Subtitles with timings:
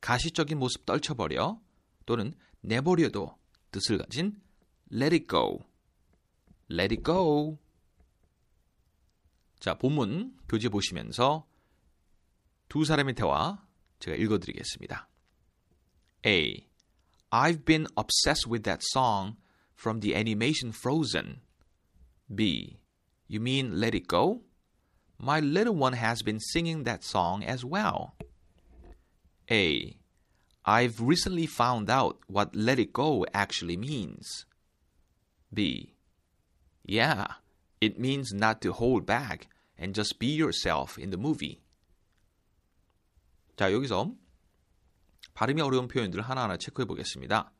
[0.00, 1.60] 가시적인 모습 떨쳐버려
[2.06, 3.36] 또는 내버려도
[3.70, 4.40] 뜻을 가진
[4.92, 5.58] let it go.
[6.70, 7.58] let it go.
[9.58, 11.46] 자, 본문 교재 보시면서
[12.68, 13.64] 두 사람의 대화
[13.98, 15.08] 제가 읽어드리겠습니다.
[16.26, 16.66] A.
[17.30, 19.36] I've been obsessed with that song
[19.78, 21.40] from the animation Frozen.
[22.32, 22.80] B.
[23.28, 24.42] You mean Let It Go?
[25.18, 28.14] My little one has been singing that song as well.
[29.50, 29.96] A.
[30.64, 34.46] I've recently found out what let it go actually means.
[35.52, 35.94] B.
[36.84, 37.26] Yeah,
[37.80, 41.60] it means not to hold back and just be yourself in the movie.
[43.56, 44.14] 자, 여기서
[45.34, 47.52] 발음이 어려운 표현들을 하나하나 체크해 보겠습니다.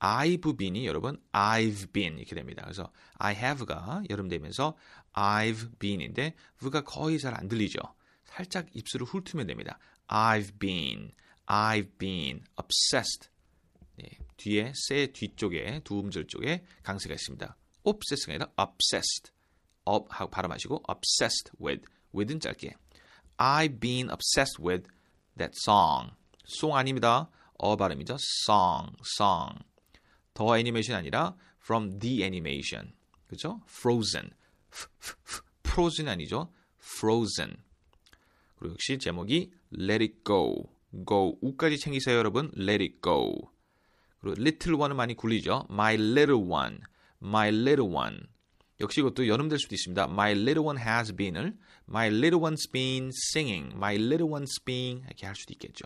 [0.00, 2.62] I've been이 여러분 I've been 이렇게 됩니다.
[2.62, 4.76] 그래서 I have가 여름 되면서
[5.12, 7.78] I've been인데 v가 거의 잘 안 들리죠.
[8.24, 9.78] 살짝 입술을 훑으면 됩니다.
[10.10, 11.12] I've been,
[11.46, 13.30] I've been obsessed.
[13.96, 17.56] 네, 뒤에 세 뒤쪽에 두 음절 쪽에 강세가 있습니다.
[17.84, 19.32] obsess가 아니라 obsessed.
[19.88, 22.74] up 하고 발음하시고 obsessed with with은 짧게.
[23.38, 24.88] I've been obsessed with
[25.38, 26.12] that song.
[26.46, 27.30] song 아닙니다.
[27.58, 28.16] 어 발음이죠.
[28.44, 29.58] song, song.
[30.34, 32.92] 더 애니메이션 아니라 from the animation.
[33.28, 33.60] 그죠?
[33.68, 34.30] frozen.
[35.64, 36.52] frozen 아니죠.
[36.78, 37.56] frozen.
[38.59, 40.69] 그리고 역시 제목이 let it go.
[41.05, 42.51] go 우까지 챙기세요 여러분.
[42.57, 43.33] let it go.
[44.19, 45.67] 그리고 little one은 많이 굴리죠.
[45.69, 46.79] my little one.
[47.21, 48.27] my little one.
[48.81, 50.07] 역시 이것도 여름될 수도 있습니다.
[50.09, 51.57] My little one has been을
[51.87, 53.73] My little one's been singing.
[53.75, 55.85] My little one's been 이렇게 할 수도 있겠죠.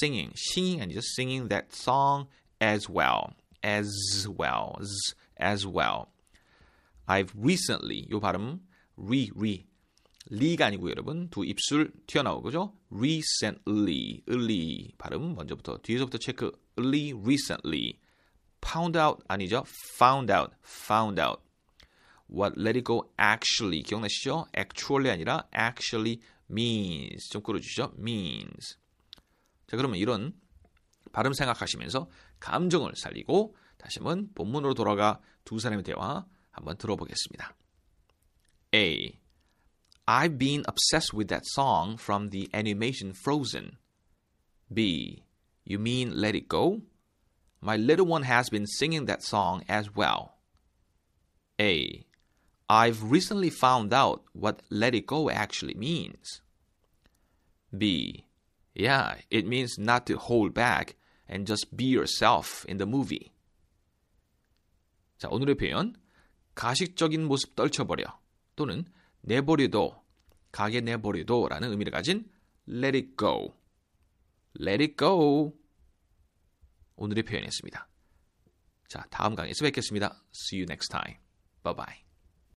[0.00, 1.00] Singing, singing 아니죠.
[1.00, 2.28] Singing that song
[2.60, 3.34] as well.
[3.62, 4.76] As well.
[4.80, 6.10] As, as well.
[7.06, 8.60] I've recently 요 발음
[8.96, 9.66] re, re.
[10.27, 12.73] 리가 아니고 여러분 두 입술 튀어나오고죠.
[12.91, 16.51] recently, early 발음 먼저부터 뒤에서부터 체크.
[16.77, 17.99] early, recently.
[18.63, 19.63] found out 아니죠.
[19.97, 21.41] found out, found out.
[22.29, 24.47] What let it go actually 기억나시죠?
[24.55, 26.19] actually 아니라 actually
[26.49, 27.93] means 좀 끌어주시죠.
[27.97, 28.77] means.
[29.67, 30.33] 자 그러면 이런
[31.11, 32.09] 발음 생각하시면서
[32.39, 37.55] 감정을 살리고 다시 한번 본문으로 돌아가 두 사람의 대화 한번 들어보겠습니다.
[38.75, 39.19] A.
[40.08, 43.78] I've been obsessed with that song from the animation Frozen.
[44.72, 45.24] B.
[45.64, 46.82] You mean Let It Go?
[47.60, 50.34] My little one has been singing that song as well.
[51.60, 52.04] A.
[52.68, 56.40] I've recently found out what let it go actually means.
[57.76, 58.26] B.
[58.74, 60.96] Yeah, it means not to hold back
[61.28, 63.32] and just be yourself in the movie.
[65.18, 65.94] 자, 오늘의 표현.
[66.54, 68.04] 가식적인 모습 떨쳐버려
[68.56, 68.84] 또는
[69.21, 70.03] 내버려둬,
[70.51, 72.29] 가게 내버려둬라는 의미를 가진
[72.67, 73.55] let it go.
[74.59, 75.53] let it go.
[76.95, 77.87] 오늘의 표현이었습니다.
[78.89, 80.23] 자, 다음 강의에서 뵙겠습니다.
[80.33, 81.19] See you next time.
[81.63, 82.08] Bye bye.